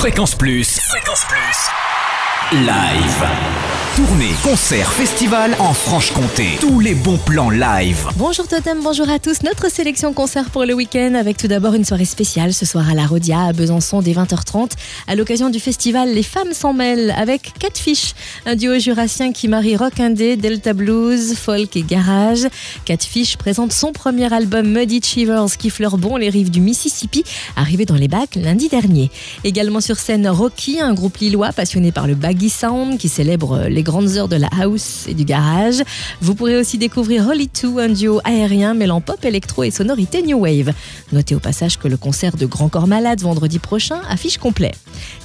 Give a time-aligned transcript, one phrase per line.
[0.00, 0.80] Fréquence Plus.
[0.80, 2.64] Fréquence Plus.
[2.64, 3.69] Live.
[3.96, 6.46] Tournée, concert, festival en Franche-Comté.
[6.60, 8.06] Tous les bons plans live.
[8.16, 9.42] Bonjour Totem, bonjour à tous.
[9.42, 12.94] Notre sélection concert pour le week-end avec tout d'abord une soirée spéciale ce soir à
[12.94, 14.70] la Rodia à Besançon dès 20h30
[15.08, 18.14] à l'occasion du festival Les Femmes s'en mêlent avec Catfish,
[18.46, 22.46] un duo jurassien qui marie rock indé, delta blues, folk et garage.
[22.84, 27.24] Catfish présente son premier album Muddy Chivers qui fleure bon les rives du Mississippi,
[27.56, 29.10] arrivé dans les bacs lundi dernier.
[29.42, 33.79] Également sur scène Rocky, un groupe lillois passionné par le baggy sound qui célèbre les
[33.82, 35.82] grandes heures de la house et du garage.
[36.20, 40.38] Vous pourrez aussi découvrir Holly 2, un duo aérien mêlant pop, électro et sonorité new
[40.38, 40.72] wave.
[41.12, 44.72] Notez au passage que le concert de Grand Corps Malade vendredi prochain affiche complet.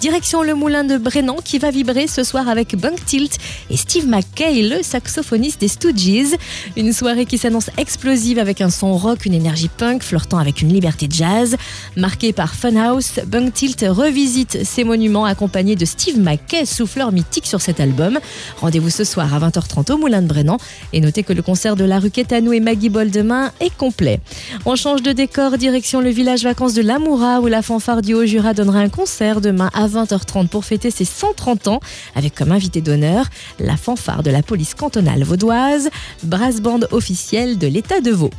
[0.01, 3.37] Direction le moulin de Brennan qui va vibrer ce soir avec Bunk Tilt
[3.69, 6.35] et Steve McKay, le saxophoniste des Stooges.
[6.77, 10.69] Une soirée qui s'annonce explosive avec un son rock, une énergie punk flirtant avec une
[10.69, 11.55] liberté jazz.
[11.95, 17.61] Marquée par Funhouse, Bunk Tilt revisite ses monuments accompagné de Steve McKay, souffleur mythique sur
[17.61, 18.19] cet album.
[18.57, 20.57] Rendez-vous ce soir à 20h30 au Moulin de Brennan
[20.93, 24.19] et notez que le concert de la rue Quétanou et Maggie Ball demain est complet.
[24.65, 28.53] On change de décor, direction le village vacances de l'Amoura où la fanfare du Haut-Jura
[28.53, 31.79] donnera un concert demain à 20h30 pour fêter ses 130 ans
[32.15, 33.25] avec comme invité d'honneur
[33.59, 35.89] la fanfare de la police cantonale vaudoise,
[36.23, 38.31] brass band officielle de l'État de Vaud.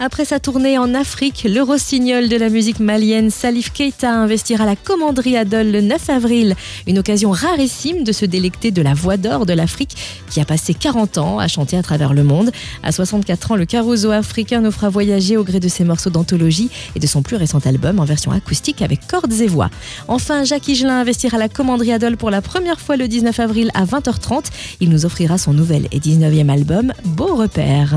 [0.00, 4.76] Après sa tournée en Afrique, le rossignol de la musique malienne Salif Keita investira la
[4.76, 6.56] commanderie à Dole le 9 avril.
[6.86, 9.96] Une occasion rarissime de se délecter de la voix d'or de l'Afrique
[10.30, 12.50] qui a passé 40 ans à chanter à travers le monde.
[12.82, 16.70] À 64 ans, le caruso africain nous fera voyager au gré de ses morceaux d'anthologie
[16.96, 19.70] et de son plus récent album en version acoustique avec cordes et voix.
[20.08, 23.70] Enfin, Jacques Higelin investira la commanderie à Dole pour la première fois le 19 avril
[23.74, 24.46] à 20h30.
[24.80, 27.96] Il nous offrira son nouvel et 19e album, Beau Repère.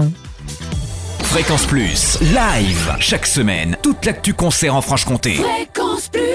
[1.30, 2.18] Fréquence Plus.
[2.22, 2.96] Live.
[3.00, 3.76] Chaque semaine.
[3.84, 5.34] Toute l'actu concert en Franche-Comté.
[5.36, 6.27] Fréquence Plus